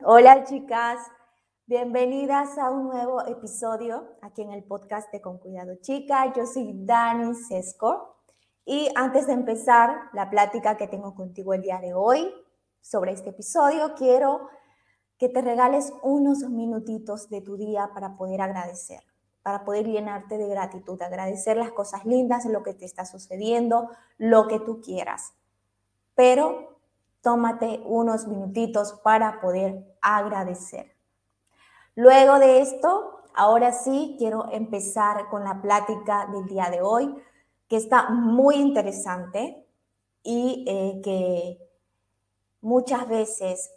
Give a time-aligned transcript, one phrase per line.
[0.00, 0.98] Hola chicas,
[1.66, 6.32] bienvenidas a un nuevo episodio aquí en el podcast de Con Cuidado Chica.
[6.32, 8.16] Yo soy Dani Sesco
[8.64, 12.32] y antes de empezar la plática que tengo contigo el día de hoy
[12.80, 14.48] sobre este episodio, quiero
[15.18, 19.00] que te regales unos minutitos de tu día para poder agradecer,
[19.42, 24.48] para poder llenarte de gratitud, agradecer las cosas lindas, lo que te está sucediendo, lo
[24.48, 25.34] que tú quieras.
[26.14, 26.71] Pero
[27.22, 30.94] tómate unos minutitos para poder agradecer.
[31.94, 37.14] Luego de esto, ahora sí quiero empezar con la plática del día de hoy,
[37.68, 39.66] que está muy interesante
[40.22, 41.58] y eh, que
[42.60, 43.70] muchas veces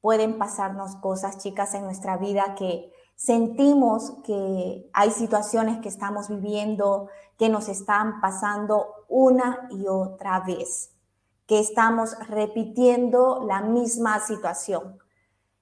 [0.00, 7.08] pueden pasarnos cosas, chicas, en nuestra vida que sentimos que hay situaciones que estamos viviendo
[7.38, 10.93] que nos están pasando una y otra vez
[11.46, 14.98] que estamos repitiendo la misma situación.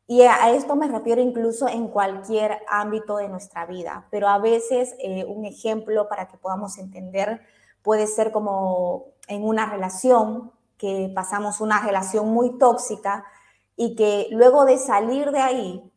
[0.07, 4.95] Y a esto me refiero incluso en cualquier ámbito de nuestra vida, pero a veces
[4.99, 7.41] eh, un ejemplo para que podamos entender
[7.83, 13.25] puede ser como en una relación, que pasamos una relación muy tóxica
[13.77, 15.93] y que luego de salir de ahí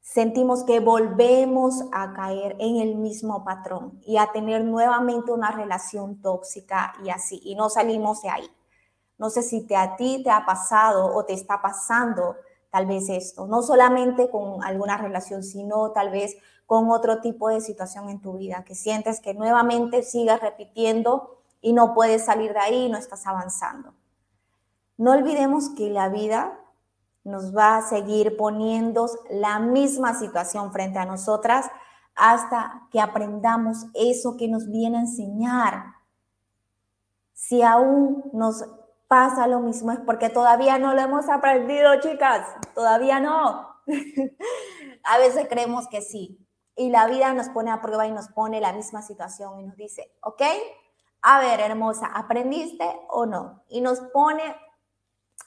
[0.00, 6.20] sentimos que volvemos a caer en el mismo patrón y a tener nuevamente una relación
[6.20, 8.50] tóxica y así, y no salimos de ahí.
[9.18, 12.36] No sé si te, a ti te ha pasado o te está pasando
[12.70, 17.60] tal vez esto, no solamente con alguna relación, sino tal vez con otro tipo de
[17.60, 22.60] situación en tu vida, que sientes que nuevamente sigas repitiendo y no puedes salir de
[22.60, 23.94] ahí, no estás avanzando.
[24.96, 26.58] No olvidemos que la vida
[27.24, 31.70] nos va a seguir poniendo la misma situación frente a nosotras
[32.14, 35.84] hasta que aprendamos eso que nos viene a enseñar.
[37.32, 38.64] Si aún nos
[39.12, 43.68] pasa lo mismo, es porque todavía no lo hemos aprendido, chicas, todavía no.
[45.04, 46.38] a veces creemos que sí.
[46.76, 49.76] Y la vida nos pone a prueba y nos pone la misma situación y nos
[49.76, 50.40] dice, ok,
[51.20, 53.62] a ver, hermosa, ¿aprendiste o no?
[53.68, 54.56] Y nos pone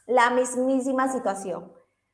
[0.05, 1.73] la mismísima situación.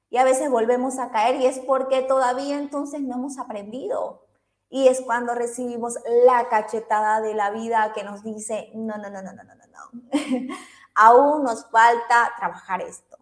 [0.10, 4.26] Y a veces volvemos a caer y es porque todavía entonces no hemos aprendido.
[4.70, 5.96] Y es cuando recibimos
[6.26, 10.02] la cachetada de la vida que nos dice, no, no, no, no, no, no, no.
[10.96, 13.18] aún nos falta trabajar esto.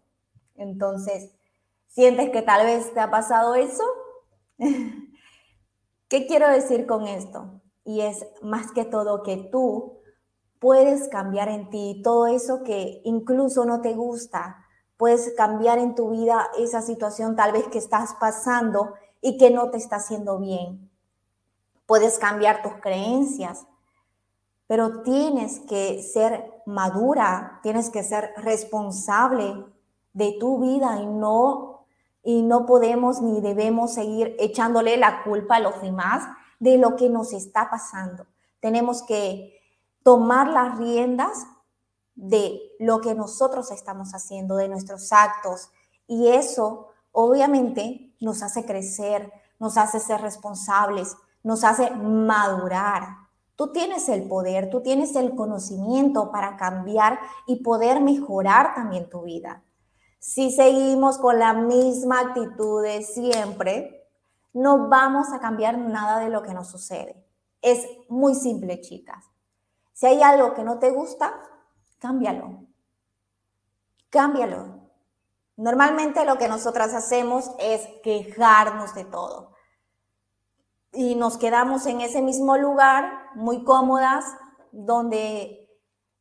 [0.55, 1.31] Entonces,
[1.87, 3.83] ¿sientes que tal vez te ha pasado eso?
[4.57, 7.61] ¿Qué quiero decir con esto?
[7.85, 9.99] Y es más que todo que tú
[10.59, 14.65] puedes cambiar en ti todo eso que incluso no te gusta.
[14.97, 19.71] Puedes cambiar en tu vida esa situación tal vez que estás pasando y que no
[19.71, 20.89] te está haciendo bien.
[21.85, 23.65] Puedes cambiar tus creencias,
[24.67, 29.65] pero tienes que ser madura, tienes que ser responsable
[30.13, 31.85] de tu vida y no,
[32.23, 36.23] y no podemos ni debemos seguir echándole la culpa a los demás
[36.59, 38.27] de lo que nos está pasando.
[38.59, 39.59] Tenemos que
[40.03, 41.47] tomar las riendas
[42.15, 45.69] de lo que nosotros estamos haciendo, de nuestros actos.
[46.05, 53.28] Y eso obviamente nos hace crecer, nos hace ser responsables, nos hace madurar.
[53.59, 59.23] Tú tienes el poder, tú tienes el conocimiento para cambiar y poder mejorar también tu
[59.23, 59.65] vida.
[60.17, 64.07] Si seguimos con la misma actitud de siempre,
[64.53, 67.21] no vamos a cambiar nada de lo que nos sucede.
[67.61, 69.25] Es muy simple, chicas.
[69.91, 71.33] Si hay algo que no te gusta,
[71.99, 72.63] cámbialo.
[74.09, 74.89] Cámbialo.
[75.57, 79.49] Normalmente lo que nosotras hacemos es quejarnos de todo
[80.91, 84.25] y nos quedamos en ese mismo lugar, muy cómodas,
[84.71, 85.69] donde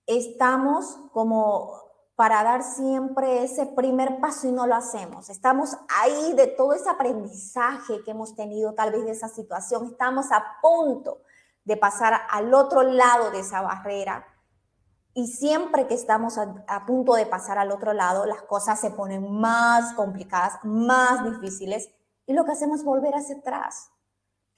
[0.06, 5.30] estamos como para dar siempre ese primer paso y no lo hacemos.
[5.30, 9.86] Estamos ahí de todo ese aprendizaje que hemos tenido tal vez de esa situación.
[9.86, 11.20] Estamos a punto
[11.64, 14.26] de pasar al otro lado de esa barrera.
[15.14, 19.30] Y siempre que estamos a, punto de pasar al otro lado, las cosas se ponen
[19.40, 21.88] más complicadas, más difíciles.
[22.26, 23.92] Y lo que hacemos es volver hacia atrás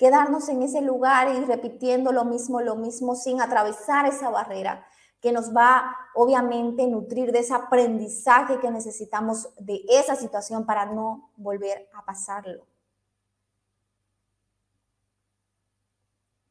[0.01, 4.87] quedarnos en ese lugar y repitiendo lo mismo, lo mismo, sin atravesar esa barrera
[5.21, 11.31] que nos va obviamente nutrir de ese aprendizaje que necesitamos de esa situación para no
[11.37, 12.65] volver a pasarlo.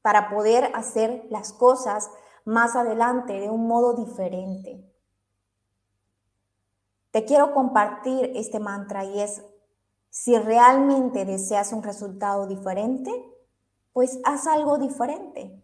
[0.03, 2.11] Para poder hacer las cosas
[2.45, 4.79] más adelante de un modo diferente.
[7.09, 9.41] Te quiero compartir este mantra y es,
[10.11, 13.11] si realmente deseas un resultado diferente,
[13.99, 15.61] pues haz algo diferente.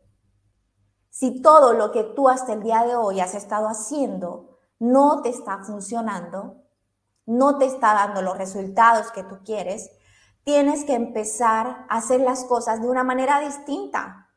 [1.10, 5.30] Si todo lo que tú hasta el día de hoy has estado haciendo no te
[5.30, 6.62] está funcionando,
[7.26, 9.90] no te está dando los resultados que tú quieres,
[10.44, 14.30] tienes que empezar a hacer las cosas de una manera distinta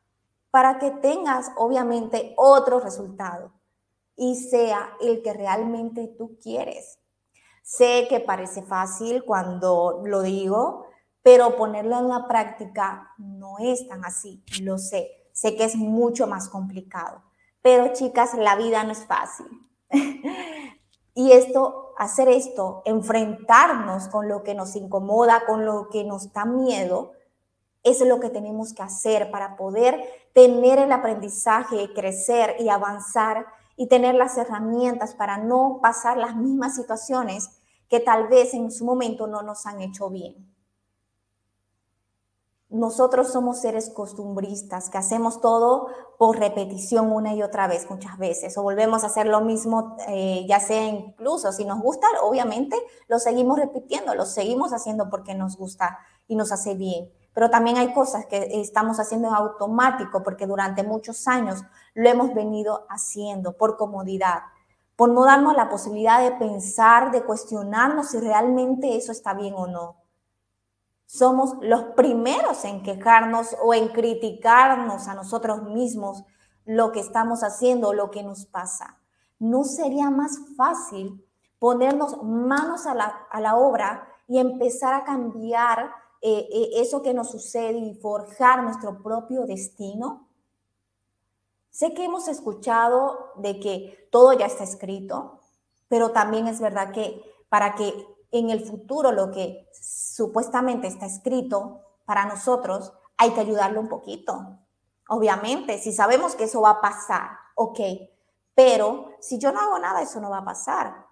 [0.49, 3.51] para que tengas obviamente otro resultado
[4.15, 6.99] y sea el que realmente tú quieres.
[7.63, 10.85] Sé que parece fácil cuando lo digo,
[11.29, 15.11] pero ponerlo en la práctica no es tan así, lo sé.
[15.31, 17.21] Sé que es mucho más complicado.
[17.61, 19.45] Pero chicas, la vida no es fácil.
[21.13, 26.45] y esto, hacer esto, enfrentarnos con lo que nos incomoda, con lo que nos da
[26.45, 27.11] miedo,
[27.83, 30.03] es lo que tenemos que hacer para poder
[30.33, 33.45] tener el aprendizaje, crecer y avanzar
[33.75, 37.51] y tener las herramientas para no pasar las mismas situaciones
[37.87, 40.48] que tal vez en su momento no nos han hecho bien
[42.69, 45.87] nosotros somos seres costumbristas, que hacemos todo
[46.19, 50.45] por repetición una y otra vez, muchas veces, o volvemos a hacer lo mismo, eh,
[50.47, 52.77] ya sea incluso si nos gusta, obviamente
[53.07, 57.11] lo seguimos repitiendo, lo seguimos haciendo porque nos gusta y nos hace bien.
[57.33, 61.63] Pero también hay cosas que estamos haciendo en automático porque durante muchos años
[61.95, 64.41] lo hemos venido haciendo por comodidad,
[64.95, 69.65] por no darnos la posibilidad de pensar, de cuestionarnos si realmente eso está bien o
[69.65, 69.98] no
[71.09, 76.23] somos los primeros en quejarnos o en criticarnos a nosotros mismos
[76.65, 78.99] lo que estamos haciendo, lo que nos pasa.
[79.39, 81.25] ¿No sería más fácil
[81.57, 85.91] ponernos manos a la, obra y empezar a cambiar
[86.21, 90.27] eh, eh, eso que nos sucede y forjar nuestro propio destino?
[91.71, 95.39] Sé que hemos escuchado de que todo ya está escrito,
[95.87, 101.81] pero también es verdad que para que en el futuro lo que supuestamente está escrito
[102.05, 104.59] para nosotros, hay que ayudarlo un poquito.
[105.09, 107.79] Obviamente, si sabemos que eso va a pasar, ok,
[108.53, 111.07] pero si yo no hago nada, eso no va a pasar.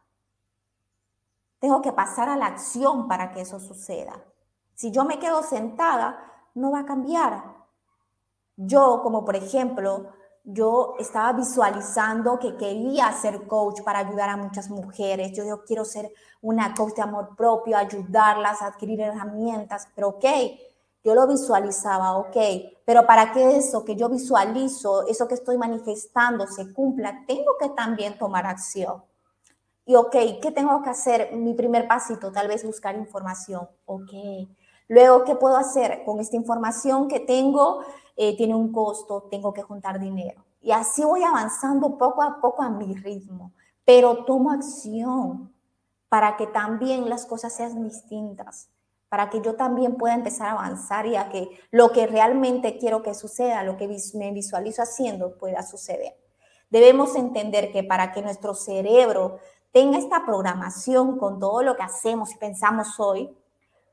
[1.59, 4.23] Tengo que pasar a la acción para que eso suceda.
[4.75, 6.19] Si yo me quedo sentada,
[6.53, 7.55] no va a cambiar.
[8.55, 10.11] Yo, como por ejemplo,
[10.49, 15.33] yo estaba visualizando que quería ser coach para ayudar a muchas mujeres.
[15.33, 16.09] Yo, quiero ser
[16.41, 20.25] una coach de amor propio, ayudarlas a adquirir herramientas, pero ok,
[21.03, 22.37] yo lo visualizaba, ok,
[22.85, 27.67] pero para que eso que yo visualizo, eso que estoy manifestando se cumpla, tengo que
[27.69, 29.03] también tomar acción.
[29.85, 31.33] Y ok, ¿qué tengo que hacer?
[31.35, 34.11] Mi primer pasito, tal vez buscar información, ok.
[34.87, 37.83] Luego, ¿qué puedo hacer con esta información que tengo?
[38.19, 40.43] Eh, tiene un costo, tengo que juntar dinero.
[40.59, 43.53] Y así voy avanzando poco a poco a mi ritmo,
[43.85, 45.53] pero tomo acción
[46.09, 48.69] para que también las cosas sean distintas,
[49.07, 53.03] para que yo también pueda empezar a avanzar y a que lo que realmente quiero
[53.03, 56.17] que suceda, lo que me visualizo haciendo, pueda suceder.
[56.71, 59.37] Debemos entender que para que nuestro cerebro
[59.71, 63.29] tenga esta programación con todo lo que hacemos y pensamos hoy,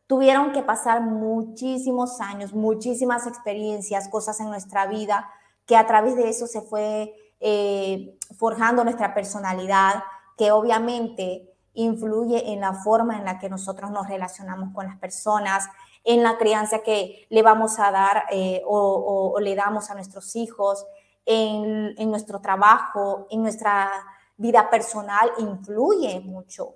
[0.07, 5.31] tuvieron que pasar muchísimos años, muchísimas experiencias, cosas en nuestra vida,
[5.67, 10.05] que a través de eso se fue eh, forjando nuestra personalidad,
[10.37, 15.69] que obviamente influye en la forma en la que nosotros nos relacionamos con las personas,
[16.05, 20.87] en la crianza que le vamos a dar eh, o, le damos a nuestros hijos,
[21.27, 23.91] en, en nuestro trabajo, en nuestra
[24.37, 26.75] vida personal, influye mucho.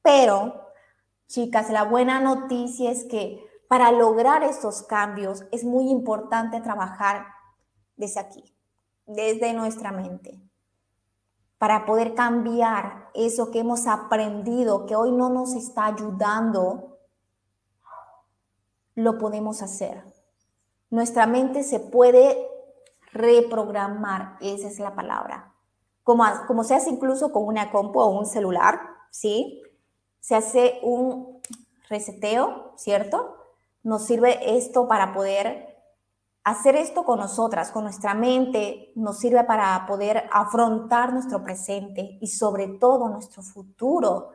[0.00, 0.67] Pero
[1.28, 7.26] Chicas, la buena noticia es que para lograr estos cambios es muy importante trabajar
[7.96, 8.56] desde aquí,
[9.04, 10.40] desde nuestra mente,
[11.58, 16.98] para poder cambiar eso que hemos aprendido, que hoy no nos está ayudando,
[18.94, 20.02] lo podemos hacer.
[20.88, 22.48] Nuestra mente se puede
[23.12, 25.54] reprogramar, esa es la palabra.
[26.04, 28.80] Como, como se hace incluso con una compu o un celular,
[29.10, 29.62] ¿sí?
[30.20, 31.40] Se hace un
[31.88, 33.36] reseteo, ¿cierto?
[33.82, 35.68] Nos sirve esto para poder
[36.44, 42.26] hacer esto con nosotras, con nuestra mente, nos sirve para poder afrontar nuestro presente y
[42.28, 44.30] sobre todo nuestro futuro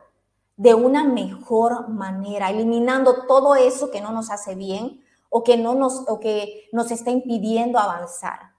[0.56, 5.74] de una mejor manera, eliminando todo eso que no nos hace bien o que, no
[5.74, 8.53] nos, o que nos está impidiendo avanzar.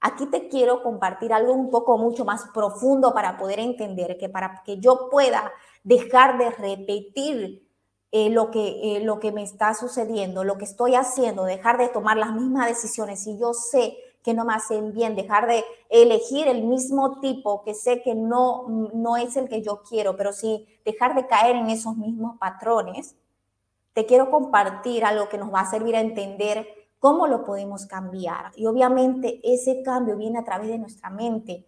[0.00, 4.62] Aquí te quiero compartir algo un poco mucho más profundo para poder entender que para
[4.64, 5.52] que yo pueda
[5.82, 7.68] dejar de repetir
[8.12, 11.88] eh, lo, que, eh, lo que me está sucediendo, lo que estoy haciendo, dejar de
[11.88, 13.26] tomar las mismas decisiones.
[13.26, 17.74] Y yo sé que no me hacen bien, dejar de elegir el mismo tipo que
[17.74, 21.70] sé que no, no es el que yo quiero, pero sí dejar de caer en
[21.70, 23.16] esos mismos patrones,
[23.92, 28.52] te quiero compartir algo que nos va a servir a entender cómo lo podemos cambiar.
[28.56, 31.66] Y obviamente ese cambio viene a través de nuestra mente,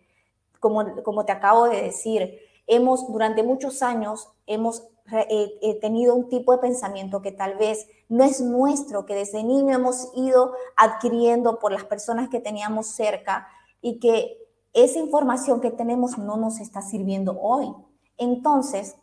[0.58, 6.28] como, como te acabo de decir, hemos durante muchos años hemos eh, eh, tenido un
[6.28, 11.58] tipo de pensamiento que tal vez no es nuestro, que desde niño hemos ido adquiriendo
[11.58, 13.48] por las personas que teníamos cerca
[13.80, 14.38] y que
[14.72, 17.74] esa información que tenemos no nos está sirviendo hoy.
[18.18, 18.96] Entonces,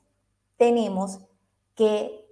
[0.56, 1.20] tenemos
[1.76, 2.26] que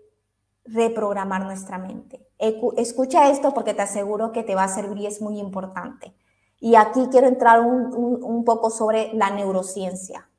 [0.63, 2.24] reprogramar nuestra mente.
[2.37, 6.15] Escucha esto porque te aseguro que te va a servir y es muy importante.
[6.59, 10.29] Y aquí quiero entrar un, poco sobre la neurociencia.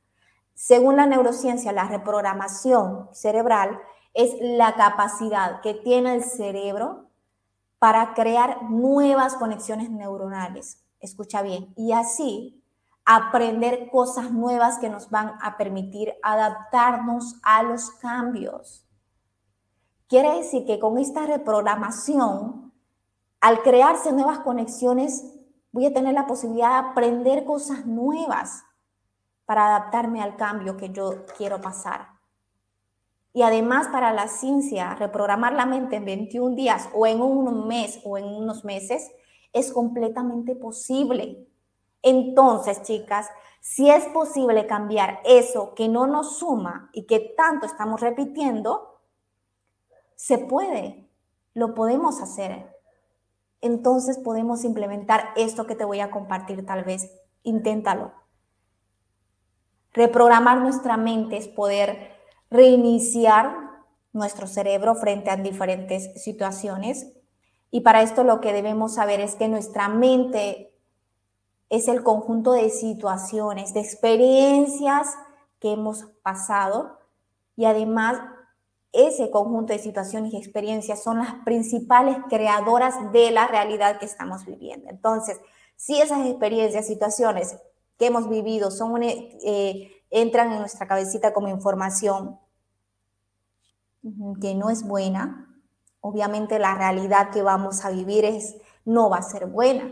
[0.55, 3.79] Según la neurociencia, la reprogramación cerebral
[4.15, 7.11] es la capacidad que tiene el cerebro
[7.79, 10.83] para crear nuevas conexiones neuronales.
[11.01, 11.73] Escucha bien.
[11.77, 12.63] Y así
[13.05, 18.86] aprender cosas nuevas que nos van a permitir adaptarnos a los cambios.
[20.09, 22.73] Quiere decir que con esta reprogramación,
[23.41, 25.35] al crearse nuevas conexiones,
[25.73, 28.65] voy a tener la posibilidad de aprender cosas nuevas
[29.47, 32.09] para adaptarme al cambio que yo quiero pasar.
[33.33, 38.01] Y además para la ciencia, reprogramar la mente en 21 días o en un mes
[38.05, 39.11] o en unos meses
[39.53, 41.47] es completamente posible.
[42.01, 43.29] Entonces, chicas,
[43.61, 48.96] si es posible cambiar eso que no nos suma y que tanto estamos repitiendo,
[50.17, 51.09] se puede,
[51.55, 52.75] lo podemos hacer.
[53.61, 57.11] Entonces podemos implementar esto que te voy a compartir tal vez.
[57.43, 58.13] Inténtalo.
[59.93, 62.17] Reprogramar nuestra mente es poder
[62.51, 63.57] reiniciar
[64.13, 67.13] nuestro cerebro frente a diferentes situaciones.
[67.71, 70.75] Y para esto lo que debemos saber es que nuestra mente
[71.69, 75.15] es el conjunto de situaciones, de experiencias
[75.59, 76.99] que hemos pasado
[77.57, 78.21] y además
[78.97, 84.47] ese conjunto de situaciones y experiencias son las principales creadoras de la realidad que estamos
[84.47, 84.89] viviendo.
[84.89, 85.39] Entonces,
[85.77, 87.57] si esas experiencias, situaciones
[87.99, 92.39] que hemos vivido son eh, entran en nuestra cabecita como información
[94.41, 95.61] que no es buena,
[96.01, 99.91] obviamente la realidad que vamos a vivir es, no va a ser buena.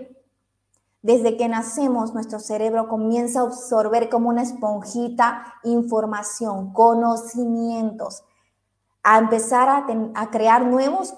[1.03, 8.23] Desde que nacemos, nuestro cerebro comienza a absorber como una esponjita información, conocimientos,
[9.05, 11.15] a empezar a, crear nuevos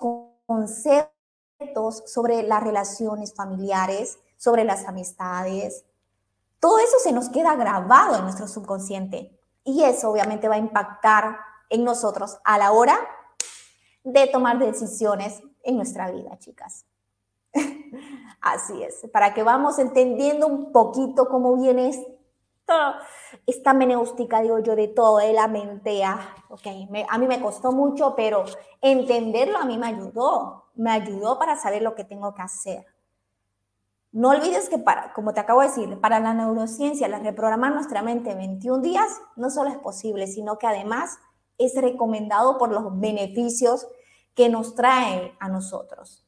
[0.46, 5.84] conceptos sobre las relaciones familiares, sobre las amistades,
[6.58, 11.38] todo eso se nos queda grabado en nuestro subconsciente y eso obviamente va a impactar
[11.70, 12.98] en nosotros a la hora
[14.02, 16.86] de tomar decisiones en nuestra vida, chicas.
[18.40, 22.15] Así es, para que vamos entendiendo un poquito cómo viene
[23.46, 26.04] esta, meneústica, digo yo, de todo, de la mente.
[26.04, 26.34] Ah,
[27.08, 28.44] a mí me costó mucho, pero
[28.80, 32.86] entenderlo a mí me ayudó, me ayudó para saber lo que tengo que hacer.
[34.12, 38.02] No olvides que, para, como te acabo de decir, para la neurociencia, la reprogramar nuestra
[38.02, 41.18] mente en 21 días no solo es posible, sino que además
[41.58, 43.86] es recomendado por los beneficios
[44.34, 46.26] que nos trae a nosotros.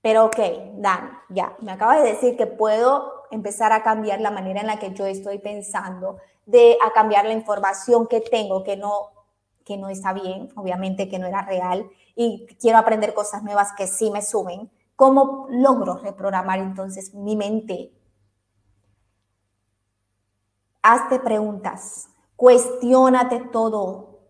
[0.00, 0.38] Pero ok,
[0.74, 4.78] Dan, ya, me acabas de decir que puedo empezar a cambiar la manera en la
[4.78, 9.14] que yo estoy pensando, de a cambiar la información que tengo que no
[9.64, 13.86] que no está bien, obviamente que no era real y quiero aprender cosas nuevas que
[13.86, 14.70] sí me sumen.
[14.94, 17.92] ¿Cómo logro reprogramar entonces mi mente?
[20.82, 24.20] Hazte preguntas, cuestiónate todo.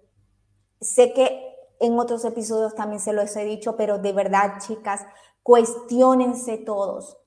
[0.80, 1.44] Sé que
[1.80, 5.04] en otros episodios también se los he dicho, pero de verdad, chicas,
[5.42, 7.18] cuestionense todos.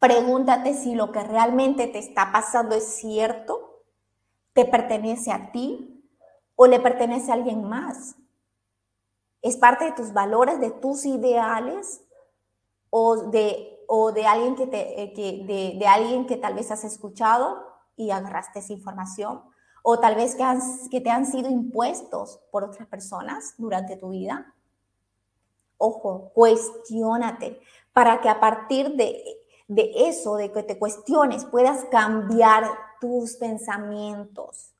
[0.00, 3.84] Pregúntate si lo que realmente te está pasando es cierto,
[4.52, 6.04] te pertenece a ti
[6.56, 8.16] o le pertenece a alguien más.
[9.42, 12.02] ¿Es parte de tus valores, de tus ideales?
[12.90, 16.84] o de, o de, alguien, que te, eh, que, de, alguien que tal vez has
[16.84, 17.64] escuchado
[17.96, 19.42] y agarraste esa información,
[19.82, 20.44] o tal vez que,
[20.90, 24.54] que te han sido impuestos por otras personas durante tu vida.
[25.78, 27.60] Ojo, cuestiónate
[27.92, 29.22] para que a partir de,
[29.70, 32.68] de eso, de que te cuestiones, puedas cambiar
[33.00, 34.72] tus pensamientos,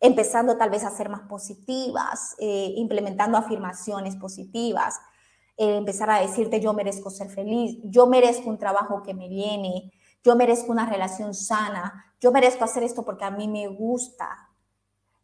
[0.00, 5.00] empezando tal vez a ser más positivas, eh, implementando afirmaciones positivas,
[5.58, 9.92] eh, empezar a decirte yo merezco ser feliz, yo merezco un trabajo que me viene,
[10.24, 14.48] yo merezco una relación sana, yo merezco hacer esto porque a mí me gusta.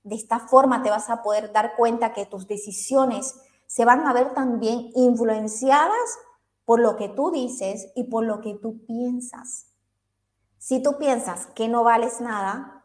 [0.02, 3.34] De esta forma te vas a poder dar cuenta que tus decisiones
[3.66, 6.18] se van a ver también influenciadas
[6.64, 9.66] por lo que tú dices y por lo que tú piensas.
[10.58, 12.84] Si tú piensas que no vales nada,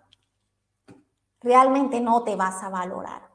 [1.41, 3.29] realmente no te vas a valorar.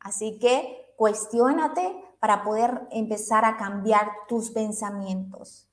[0.00, 5.68] Así que cuestiónate para poder empezar a cambiar tus pensamientos.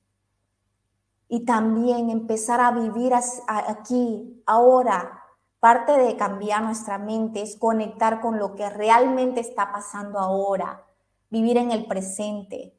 [1.28, 3.12] Y también empezar a vivir
[3.48, 5.24] aquí, ahora,
[5.58, 10.84] parte de cambiar nuestra mente es conectar con lo que realmente está pasando ahora,
[11.30, 12.75] vivir en el presente.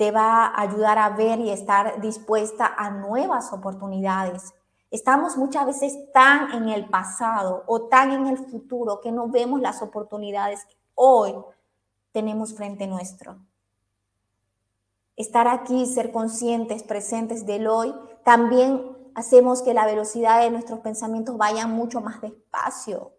[0.00, 4.54] Te va a ayudar a ver y estar dispuesta a nuevas oportunidades.
[4.90, 9.60] Estamos muchas veces tan en el pasado o tan en el futuro que no vemos
[9.60, 11.34] las oportunidades que hoy
[12.12, 13.36] tenemos frente nuestro.
[15.16, 21.36] Estar aquí, ser conscientes, presentes del hoy, también hacemos que la velocidad de nuestros pensamientos
[21.36, 23.12] vaya mucho más despacio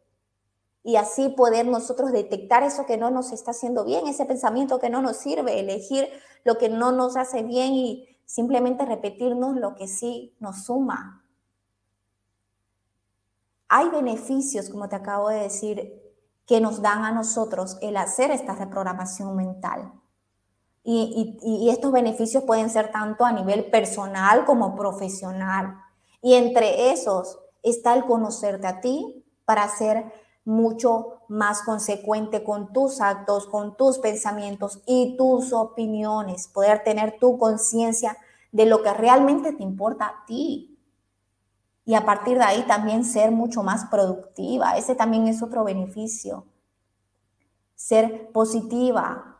[0.83, 4.89] y así poder nosotros detectar eso que no nos está haciendo bien, ese pensamiento que
[4.89, 6.07] no nos sirve, elegir
[6.43, 11.23] lo que no nos hace bien y simplemente repetirnos lo que sí nos suma.
[13.67, 16.01] Hay beneficios, como te acabo de decir,
[16.45, 19.93] que nos dan a nosotros el hacer esta reprogramación mental.
[20.83, 25.77] Y, estos beneficios pueden ser tanto a nivel personal como profesional.
[26.21, 30.11] Y entre esos está el conocerte a ti para ser
[30.43, 37.37] mucho más consecuente con tus actos, con tus pensamientos y tus opiniones, poder tener tu
[37.37, 38.17] conciencia
[38.51, 40.79] de lo que realmente te importa a ti.
[41.85, 44.77] Y a partir de ahí también ser mucho más productiva.
[44.77, 46.45] Ese también es otro beneficio.
[47.75, 49.39] Ser positiva,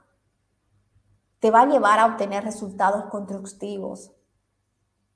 [1.40, 4.12] te va a llevar a obtener resultados constructivos.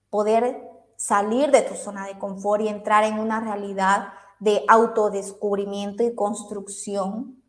[0.09, 6.15] Poder salir de tu zona de confort y entrar en una realidad de autodescubrimiento y
[6.15, 7.41] construcción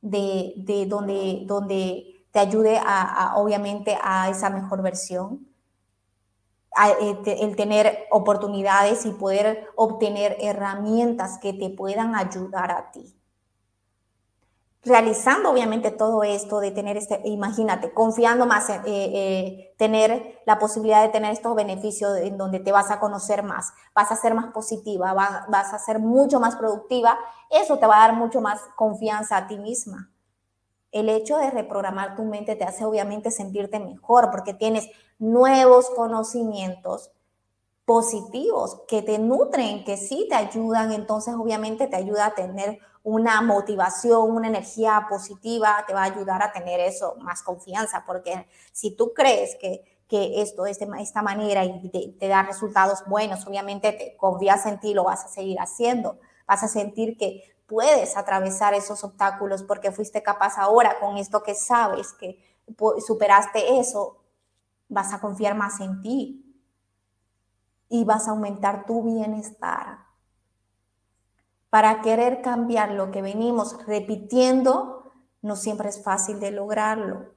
[0.00, 5.46] de, de donde, donde te ayude a, obviamente a esa mejor versión,
[7.00, 13.17] eh, el tener oportunidades y poder obtener herramientas que te puedan ayudar a ti
[14.88, 20.58] realizando obviamente todo esto de tener este, imagínate, confiando más, en eh, eh, tener la
[20.58, 24.34] posibilidad de tener estos beneficios en donde te vas a conocer más, vas a ser
[24.34, 27.18] más positiva, vas a ser mucho más productiva,
[27.50, 30.10] eso te va a dar mucho más confianza a ti misma.
[30.90, 37.12] El hecho de reprogramar tu mente te hace obviamente sentirte mejor porque tienes nuevos conocimientos
[37.88, 43.40] positivos que te nutren, que sí te ayudan, entonces obviamente te ayuda a tener una
[43.40, 48.94] motivación, una energía positiva, te va a ayudar a tener eso, más confianza, porque si
[48.94, 53.92] tú crees que, que esto es de esta manera y te, da resultados buenos, obviamente
[53.92, 58.74] te confías en ti, lo vas a seguir haciendo, vas a sentir que puedes atravesar
[58.74, 62.38] esos obstáculos porque fuiste capaz ahora con esto que sabes, que
[63.06, 64.18] superaste eso,
[64.90, 66.44] vas a confiar más en ti,
[67.88, 69.98] y vas a aumentar tu bienestar.
[71.70, 77.34] Para querer cambiar lo que venimos repitiendo, no siempre es fácil de lograrlo,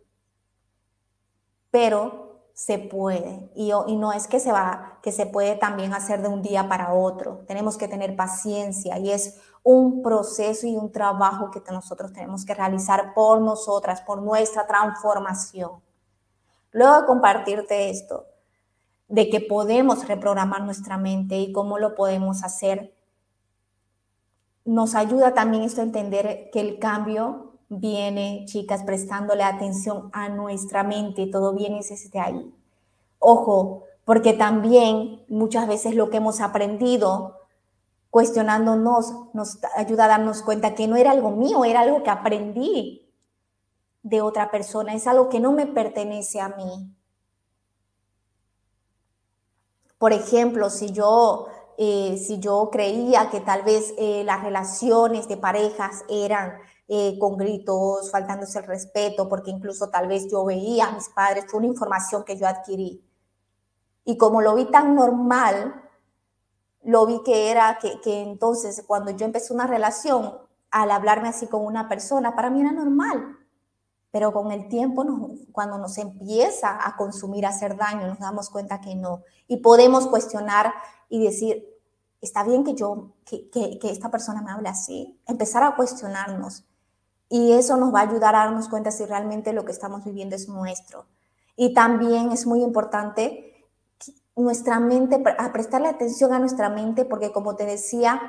[1.69, 3.51] pero se puede.
[3.55, 6.93] Y, no es que se va, que se puede también hacer de un día para
[6.93, 7.43] otro.
[7.47, 12.53] Tenemos que tener paciencia y es un proceso y un trabajo que nosotros tenemos que
[12.53, 15.81] realizar por nosotras, por nuestra transformación.
[16.71, 18.25] Luego de compartirte esto,
[19.12, 22.95] de que podemos reprogramar nuestra mente y cómo lo podemos hacer.
[24.63, 30.84] Nos ayuda también esto a entender que el cambio viene, chicas, prestándole atención a nuestra
[30.84, 32.54] mente, todo viene desde ahí.
[33.19, 37.36] Ojo, porque también muchas veces lo que hemos aprendido
[38.10, 43.10] cuestionándonos nos ayuda a darnos cuenta que no era algo mío, era algo que aprendí
[44.04, 46.95] de otra persona, es algo que no me pertenece a mí.
[50.01, 51.45] Por ejemplo, si yo,
[51.77, 57.37] eh, si yo creía que tal vez eh, las relaciones de parejas eran eh, con
[57.37, 61.67] gritos, faltándose el respeto, porque incluso tal vez yo veía a mis padres, fue una
[61.67, 63.07] información que yo adquirí.
[64.03, 65.87] Y como lo vi tan normal,
[66.81, 70.35] lo vi que era que, que entonces cuando yo empecé una relación,
[70.71, 73.37] al hablarme así con una persona, para mí era normal.
[74.12, 75.06] Pero con el tiempo,
[75.52, 79.24] cuando nos empieza a consumir, a hacer daño, nos damos cuenta que no.
[79.47, 80.74] Y podemos cuestionar
[81.10, 81.65] y decir,
[82.19, 85.19] está bien que yo, que, que, que esta persona me hable así.
[85.28, 86.65] Empezar a cuestionarnos.
[87.30, 90.36] Y eso nos va a ayudar a darnos cuenta si realmente lo que estamos viviendo
[90.36, 91.06] es nuestro.
[91.56, 93.52] Y también es muy importante
[94.36, 98.21] nuestra mente, a prestarle atención a nuestra mente, porque como te decía,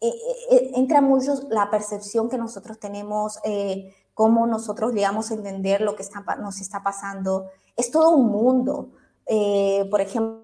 [0.00, 0.12] eh,
[0.50, 5.94] eh, entra mucho la percepción que nosotros tenemos eh, cómo nosotros llegamos a entender lo
[5.94, 7.52] que está, nos está pasando.
[7.76, 8.90] Es todo un mundo.
[9.26, 10.42] Eh, por ejemplo,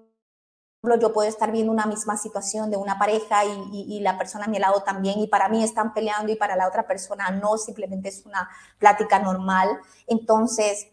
[0.97, 4.59] yo puedo estar viendo una misma situación de una pareja y, la persona a mi
[4.59, 8.25] lado también, y para mí están peleando y para la otra persona no, simplemente es
[8.25, 9.77] una plática normal.
[10.07, 10.87] Entonces,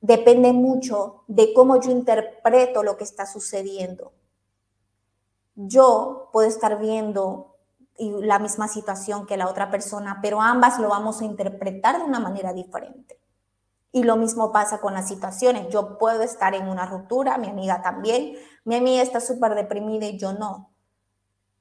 [0.00, 4.12] depende mucho de cómo yo interpreto lo que está sucediendo.
[5.54, 7.53] Yo puedo estar viendo
[7.96, 12.04] y la misma situación que la otra persona, pero ambas lo vamos a interpretar de
[12.04, 13.18] una manera diferente.
[13.92, 15.68] Y lo mismo pasa con las situaciones.
[15.68, 18.34] Yo puedo estar en una ruptura, mi amiga también.
[18.64, 20.70] Mi amiga está súper deprimida y yo no.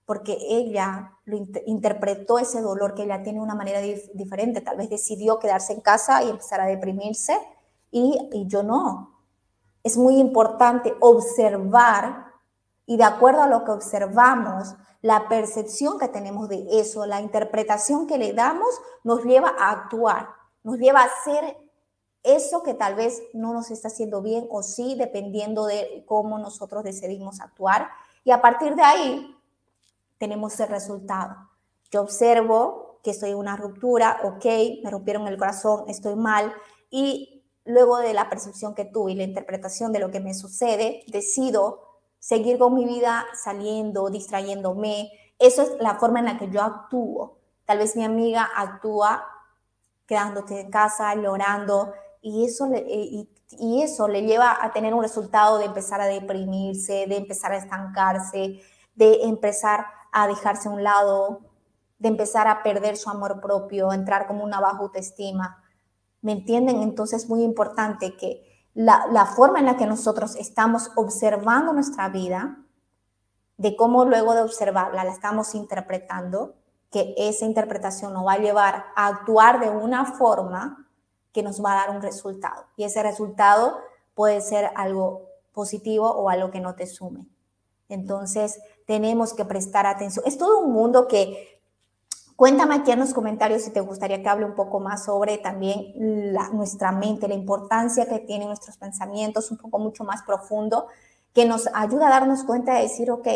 [0.06, 4.62] Porque ella lo interpretó ese dolor que ella tiene de una manera diferente.
[4.62, 7.38] Tal vez decidió quedarse en casa y empezar a deprimirse
[7.92, 9.20] y, y yo no.
[9.84, 12.34] Es muy importante observar
[12.88, 18.08] y de acuerdo a lo que observamos, la percepción que tenemos de eso, la interpretación
[18.08, 18.70] que le damos,
[19.04, 20.30] nos lleva a actuar,
[20.64, 21.58] nos lleva a hacer
[22.24, 26.86] eso que tal vez no nos está haciendo bien o sí, dependiendo de cómo nosotros
[26.86, 27.90] decidimos actuar.
[28.24, 29.38] Y a partir de ahí
[30.18, 31.36] tenemos el resultado.
[31.92, 34.46] Yo observo que estoy en una ruptura, ok,
[34.86, 36.54] me rompieron el corazón, estoy mal.
[36.90, 41.04] Y luego de la percepción que tuve y la interpretación de lo que me sucede,
[41.08, 41.93] decido
[42.24, 45.12] seguir con mi vida saliendo, distrayéndome.
[45.40, 47.40] Eso es la forma en la que yo actúo.
[47.66, 49.26] Tal vez mi amiga actúa
[50.06, 53.28] quedándote en casa, llorando, y eso, le, eh,
[53.60, 57.58] y, eso le lleva a tener un resultado de empezar a deprimirse, de empezar a
[57.58, 58.62] estancarse,
[58.96, 61.42] de empezar a dejarse a un lado,
[62.00, 65.62] de empezar a perder su amor propio, entrar como una baja autoestima.
[66.22, 66.84] ¿Me entienden?
[66.84, 72.58] Entonces es muy importante que la, forma en la que nosotros estamos observando nuestra vida,
[73.58, 76.56] de cómo luego de observarla la estamos interpretando,
[76.92, 80.88] que esa interpretación nos va a llevar a actuar de una forma
[81.32, 82.66] que nos va a dar un resultado.
[82.76, 83.78] Y ese resultado
[84.14, 87.28] puede ser algo positivo o algo que no te sume.
[87.90, 90.26] Entonces, tenemos que prestar atención.
[90.28, 91.53] Es todo un mundo que
[92.36, 95.94] Cuéntame aquí en los comentarios si te gustaría que hable un poco más sobre también
[96.54, 100.88] nuestra mente, la importancia que tienen nuestros pensamientos, un poco mucho más profundo,
[101.34, 103.28] que nos ayuda a darnos cuenta de decir, ok,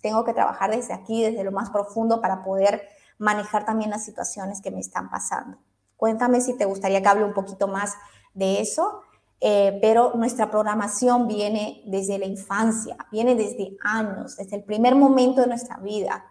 [0.00, 2.82] tengo que trabajar desde aquí, desde lo más profundo, para poder
[3.18, 5.58] manejar también las situaciones que me están pasando.
[5.96, 7.94] Cuéntame si te gustaría que hable un poquito más
[8.34, 9.02] de eso,
[9.40, 15.42] eh, pero nuestra programación viene desde la infancia, viene desde años, desde el primer momento
[15.42, 16.24] de nuestra vida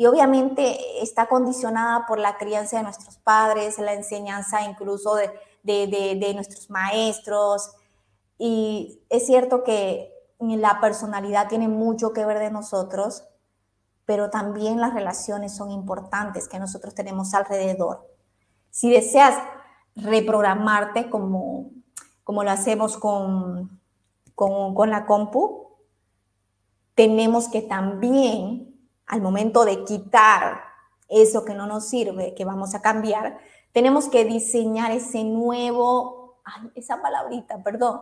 [0.00, 5.28] y obviamente está condicionada por la crianza de nuestros padres, la enseñanza incluso de,
[5.62, 7.72] de, nuestros maestros.
[8.38, 13.24] Y es cierto que la personalidad tiene mucho que ver de nosotros,
[14.06, 18.08] pero también las relaciones son importantes que nosotros tenemos alrededor.
[18.70, 19.36] Si deseas
[19.96, 21.72] reprogramarte como,
[22.24, 23.78] como lo hacemos con,
[24.34, 25.76] con, con la compu,
[26.94, 28.69] tenemos que también
[29.10, 30.62] al momento de quitar
[31.08, 33.38] eso que no nos sirve, que vamos a cambiar,
[33.72, 36.40] tenemos que diseñar ese nuevo,
[36.76, 38.00] esa palabrita, perdón,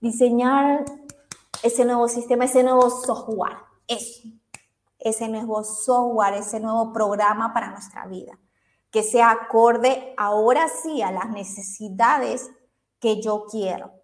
[0.00, 0.84] diseñar
[1.62, 3.56] ese nuevo sistema, ese nuevo software,
[4.98, 8.36] ese nuevo software, ese nuevo programa para nuestra vida,
[8.90, 12.50] que sea acorde ahora sí a las necesidades
[12.98, 13.97] que yo quiero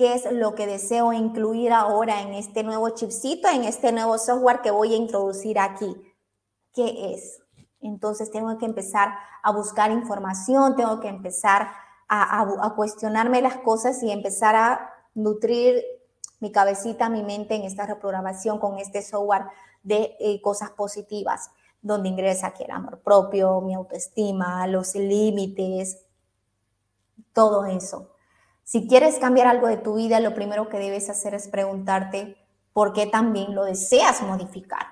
[0.00, 4.62] qué es lo que deseo incluir ahora en este nuevo chipcito, en este nuevo software
[4.62, 5.94] que voy a introducir aquí.
[6.72, 7.42] ¿Qué es?
[7.82, 9.10] Entonces tengo que empezar
[9.42, 11.68] a buscar información, tengo que empezar
[12.08, 15.84] a, cuestionarme las cosas y empezar a nutrir
[16.38, 19.48] mi cabecita, mi mente en esta reprogramación con este software
[19.82, 21.50] de eh, cosas positivas,
[21.82, 26.06] donde ingresa aquí el amor propio, mi autoestima, los límites,
[27.34, 28.14] todo eso.
[28.70, 32.36] Si quieres cambiar algo de tu vida, lo primero que debes hacer es preguntarte
[32.72, 34.86] por qué también lo deseas modificar.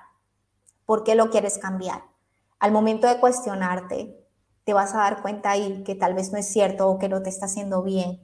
[0.85, 2.03] ¿Por qué lo quieres cambiar?
[2.59, 4.27] Al momento de cuestionarte,
[4.65, 7.23] te vas a dar cuenta ahí que tal vez no es cierto o que no
[7.23, 8.19] te está haciendo bien.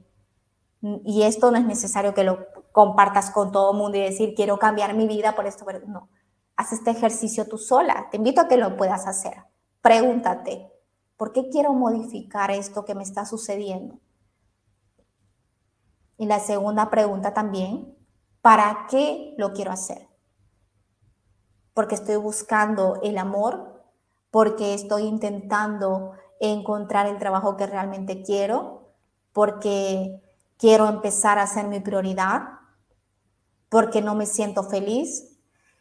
[1.06, 4.58] Y esto no es necesario que lo compartas con todo el mundo y decir, quiero
[4.58, 5.64] cambiar mi vida por esto.
[5.86, 6.10] No,
[6.56, 8.08] haz este ejercicio tú sola.
[8.10, 9.38] Te invito a que lo puedas hacer.
[9.80, 10.70] Pregúntate,
[11.16, 14.00] ¿por qué quiero modificar esto que me está sucediendo?
[16.18, 17.94] Y la segunda pregunta también,
[18.40, 20.08] ¿para qué lo quiero hacer?
[21.74, 23.84] Porque estoy buscando el amor,
[24.30, 28.94] porque estoy intentando encontrar el trabajo que realmente quiero,
[29.32, 30.22] porque
[30.56, 32.60] quiero empezar a ser mi prioridad,
[33.68, 35.38] porque no me siento feliz.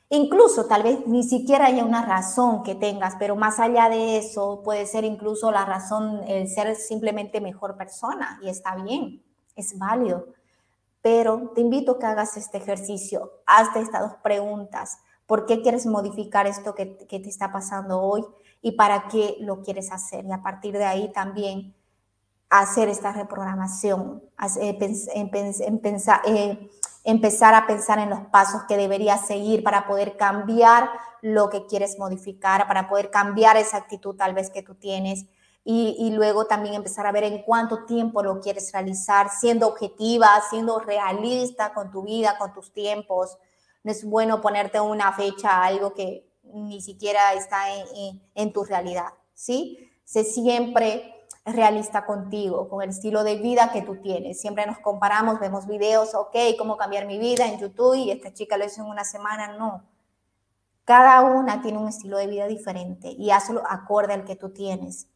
[0.10, 4.62] Incluso tal vez ni siquiera haya una razón que tengas, pero más allá de eso
[4.64, 9.25] puede ser incluso la razón el ser simplemente mejor persona y está bien
[9.56, 10.28] es válido.
[11.02, 15.00] Pero te invito a que hagas este ejercicio, hazte estas dos preguntas.
[15.26, 18.24] ¿Por qué quieres modificar esto que, te está pasando hoy?
[18.62, 20.26] ¿Y para qué lo quieres hacer?
[20.26, 21.76] Y a partir de ahí también
[22.50, 24.24] hacer esta reprogramación,
[24.60, 26.70] eh,
[27.04, 30.90] empezar a pensar en los pasos que deberías seguir para poder cambiar
[31.22, 35.26] lo que quieres modificar, para poder cambiar esa actitud tal vez que tú tienes.
[35.68, 40.78] Y, luego también empezar a ver en cuánto tiempo lo quieres realizar, siendo objetiva, siendo
[40.80, 43.40] realista con tu vida, con tus tiempos.
[43.84, 49.10] No es bueno ponerte una fecha algo que ni siquiera está en, en tu realidad,
[49.34, 49.90] ¿sí?
[50.04, 54.40] Sé siempre realista contigo, con el estilo de vida que tú tienes.
[54.40, 58.58] Siempre nos comparamos, vemos videos, ok, cómo cambiar mi vida en YouTube y esta chica
[58.58, 59.58] lo hizo en una semana.
[59.58, 59.84] No.
[60.84, 65.08] Cada una tiene un estilo de vida diferente y hazlo acorde al que tú tienes.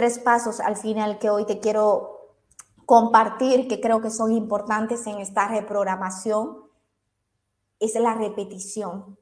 [0.00, 2.38] Tres pasos al final que hoy te quiero
[2.86, 6.56] compartir, que creo que son importantes en esta reprogramación,
[7.80, 9.18] es la repetición.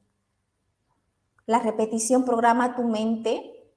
[1.45, 3.75] La repetición programa tu mente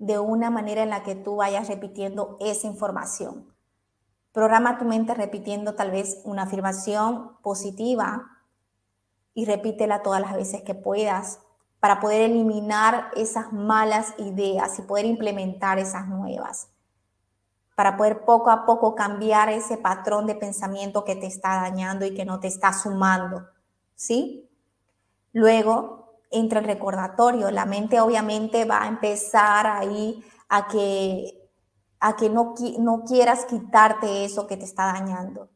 [0.00, 3.54] de una manera en la que tú vayas repitiendo esa información.
[4.32, 8.26] Programa tu mente repitiendo tal vez una afirmación positiva
[9.34, 11.38] y repítela todas las veces que puedas
[11.80, 16.68] para poder eliminar esas malas ideas y poder implementar esas nuevas.
[17.74, 22.14] Para poder poco a poco cambiar ese patrón de pensamiento que te está dañando y
[22.14, 23.46] que no te está sumando.
[23.94, 24.46] ¿Sí?
[25.32, 27.50] Luego, entra el recordatorio.
[27.50, 31.48] La mente obviamente va a empezar ahí a que,
[31.98, 32.54] a que no,
[33.06, 35.48] quieras quitarte eso que te está dañando.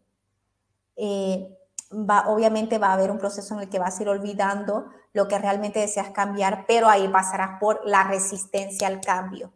[0.96, 1.54] Eh,
[1.92, 5.26] va, obviamente va a haber un proceso en el que vas a ir olvidando lo
[5.28, 9.52] que realmente deseas cambiar, pero ahí pasarás por la resistencia al cambio.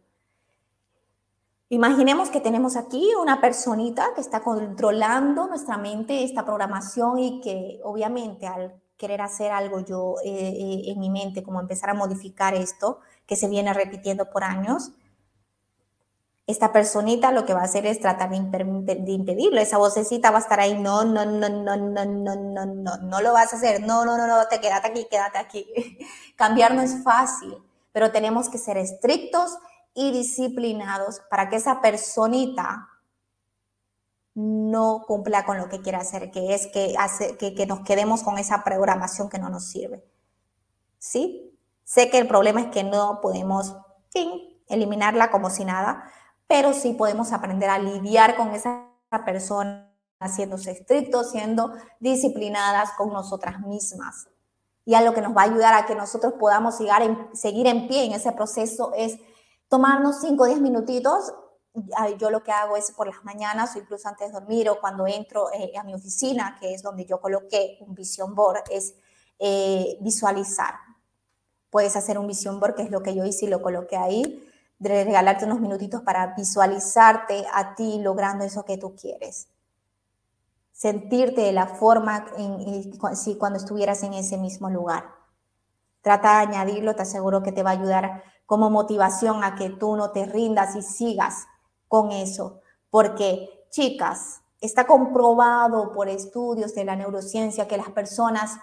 [1.67, 7.79] Imaginemos que tenemos aquí una personita que está controlando nuestra mente, esta programación y que
[7.83, 12.55] obviamente al querer hacer algo yo eh, eh, en mi mente, como empezar a modificar
[12.55, 14.93] esto que se viene repitiendo por años,
[16.49, 18.35] esta personita lo que va a hacer es tratar de,
[19.11, 19.61] impedirlo.
[19.61, 23.21] Esa vocecita va a estar ahí, no, no, no, no, no, no, no, no, no
[23.21, 25.99] lo vas a hacer, no, no, no, no, te quédate aquí, quédate aquí.
[26.35, 27.55] Cambiar no es fácil,
[27.91, 29.59] pero tenemos que ser estrictos
[29.93, 32.89] y disciplinados para que esa personita
[34.33, 38.39] no cumpla con lo que quiere hacer, que es que, hace, que, nos quedemos con
[38.39, 40.03] esa programación que no nos sirve.
[40.97, 41.55] ¿Sí?
[41.83, 43.75] Sé que el problema es que no podemos
[44.67, 46.11] eliminarla como si nada,
[46.49, 48.89] pero sí podemos aprender a lidiar con esa
[49.23, 54.27] persona, haciéndose estrictos, siendo disciplinadas con nosotras mismas.
[54.83, 58.05] Y a lo que nos va a ayudar a que nosotros podamos seguir en pie
[58.05, 59.17] en ese proceso es
[59.69, 61.31] tomarnos 5 o 10 minutitos
[62.17, 65.07] yo lo que hago es por las mañanas o incluso antes de dormir o cuando
[65.07, 68.95] entro eh, a mi oficina, que es donde yo coloqué un vision board, es
[69.37, 70.75] eh, visualizar.
[71.69, 74.48] Puedes hacer un vision board, que es lo que yo hice y lo coloqué ahí,
[74.79, 79.49] de regalarte unos minutitos para visualizarte a ti logrando eso que tú quieres.
[80.71, 82.97] Sentirte de la forma en,
[83.37, 85.13] cuando estuvieras en ese mismo lugar.
[86.01, 89.97] Trata de añadirlo, te aseguro que te va a ayudar como motivación a que tú
[89.97, 91.45] no te rindas y sigas
[91.89, 98.57] con eso, porque chicas, está comprobado por estudios de la neurociencia que las personas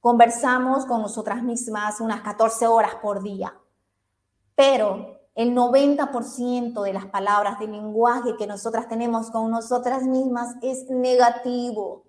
[0.00, 3.58] conversamos con nosotras mismas unas 14 horas por día,
[4.54, 10.88] pero el 90% de las palabras del lenguaje que nosotras tenemos con nosotras mismas es
[10.88, 12.04] negativo.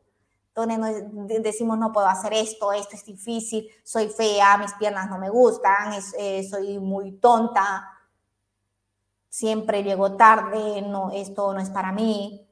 [0.53, 5.29] Entonces decimos, no puedo hacer esto, esto es difícil, soy fea, mis piernas no me
[5.29, 7.89] gustan, eh, soy muy tonta,
[9.27, 12.47] siempre llego tarde, no, esto no es para mí.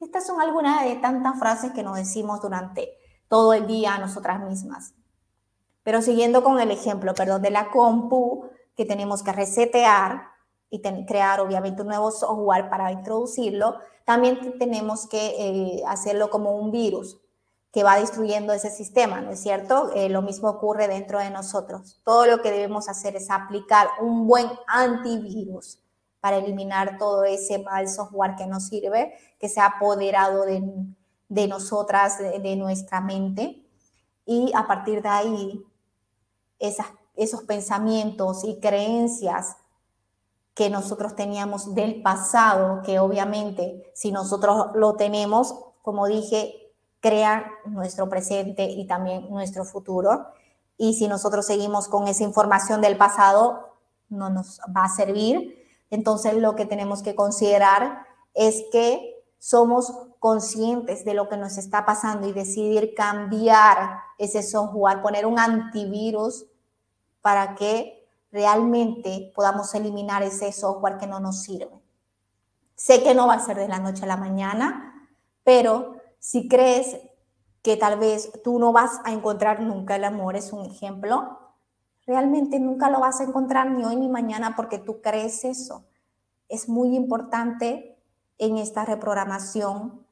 [0.00, 2.92] Estas son algunas de tantas frases que nos decimos durante
[3.28, 4.94] todo el día a nosotras mismas.
[5.82, 8.44] Pero siguiendo con el ejemplo, perdón, de la compu,
[8.78, 10.28] que tenemos que resetear
[10.70, 16.70] y crear obviamente un nuevo software para introducirlo, también tenemos que eh, hacerlo como un
[16.70, 17.18] virus
[17.72, 19.90] que va destruyendo ese sistema, ¿no es cierto?
[19.96, 22.00] Eh, lo mismo ocurre dentro de nosotros.
[22.04, 25.80] Todo lo que debemos hacer es aplicar un buen antivirus
[26.20, 32.18] para eliminar todo ese mal software que nos sirve, que se ha apoderado de, nosotras,
[32.18, 33.66] de, nuestra mente.
[34.24, 35.64] Y a partir de ahí,
[37.18, 39.56] esos pensamientos y creencias
[40.54, 48.08] que nosotros teníamos del pasado, que obviamente si nosotros lo tenemos, como dije, crea nuestro
[48.08, 50.26] presente y también nuestro futuro.
[50.76, 53.76] Y si nosotros seguimos con esa información del pasado,
[54.08, 55.58] no nos va a servir
[55.90, 61.86] entonces lo que tenemos que considerar es que somos conscientes de lo que nos está
[61.86, 66.46] pasando y decidir cambiar ese software, poner un antivirus
[67.28, 71.78] para que realmente podamos eliminar ese software que no nos sirve.
[72.74, 75.10] Sé que no va a ser de la noche a la mañana,
[75.44, 76.96] pero si crees
[77.60, 81.38] que tal vez tú no vas a encontrar nunca el amor, es un ejemplo,
[82.06, 85.84] realmente nunca lo vas a encontrar ni hoy ni mañana porque tú crees eso.
[86.48, 88.00] Es muy importante
[88.38, 90.06] en esta reprogramación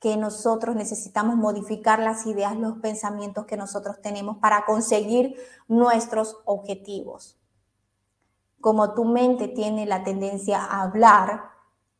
[0.00, 7.38] que nosotros necesitamos modificar las ideas, los pensamientos que nosotros tenemos para conseguir nuestros objetivos.
[8.60, 11.50] Como tu mente tiene la tendencia a hablar,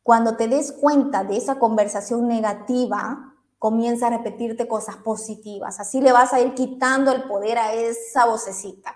[0.03, 5.79] cuando te des cuenta de esa conversación negativa, comienza a repetirte cosas positivas.
[5.79, 8.95] Así le vas a ir quitando el poder a esa vocecita.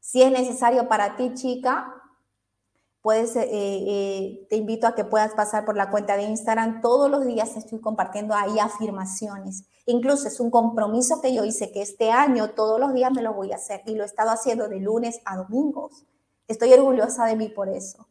[0.00, 2.01] Si es necesario para ti, chica,
[3.02, 6.80] puedes, eh, eh, te invito a que puedas pasar por la cuenta de Instagram.
[6.80, 9.64] Todos los días estoy compartiendo ahí afirmaciones.
[9.86, 13.34] Incluso es un compromiso que yo hice que este año todos los días me lo
[13.34, 16.04] voy a hacer y lo he estado haciendo de lunes a domingos.
[16.46, 18.06] Estoy orgullosa de mí por eso.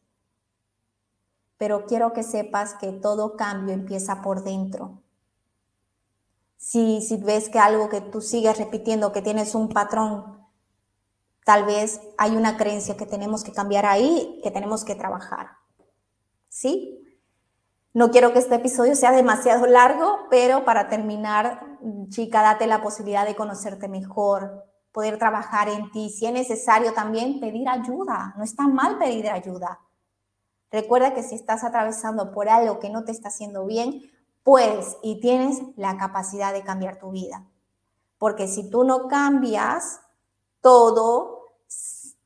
[1.58, 5.01] Pero quiero que sepas que todo cambio empieza por dentro.
[6.58, 10.40] Si, si ves que algo que tú sigues repitiendo, que tienes un patrón
[11.45, 15.58] Tal vez hay una creencia que tenemos que cambiar ahí, que tenemos que trabajar.
[16.49, 17.01] ¿Sí?
[17.93, 21.77] No quiero que este episodio sea demasiado largo, pero para terminar,
[22.10, 26.10] chica, date la posibilidad de conocerte mejor, poder trabajar en ti.
[26.10, 28.34] Si es necesario también pedir ayuda.
[28.38, 29.80] No está mal pedir ayuda.
[30.71, 34.01] Recuerda que si estás atravesando por algo que no te está haciendo bien,
[34.43, 37.45] puedes y tienes la capacidad de cambiar tu vida.
[38.17, 39.99] Porque si tú no cambias,
[40.62, 41.56] todo,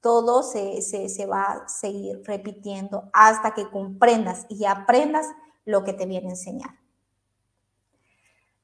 [0.01, 5.27] todo se, se, va a seguir repitiendo hasta que comprendas y aprendas
[5.65, 6.71] lo que te viene a enseñar.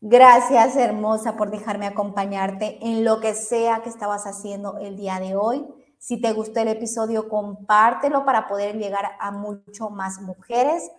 [0.01, 5.35] Gracias, hermosa, por dejarme acompañarte en lo que sea que estabas haciendo el día de
[5.35, 5.65] hoy.
[5.99, 10.91] Si te gustó el episodio, compártelo para poder llegar a mucho más mujeres.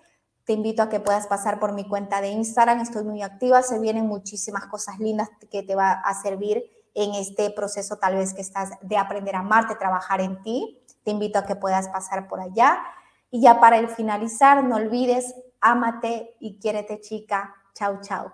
[0.45, 2.81] Te invito a que puedas pasar por mi cuenta de Instagram.
[2.81, 3.63] Estoy muy activa.
[3.63, 8.35] Se vienen muchísimas cosas lindas que te va a servir en este proceso tal vez
[8.35, 10.79] que estás de aprender a amarte, trabajar en ti.
[11.05, 12.79] Te invito a que puedas pasar por allá.
[13.31, 17.55] Y ya para el finalizar, no olvides, ámate y quiérete chica.
[17.75, 18.31] Chau, chau.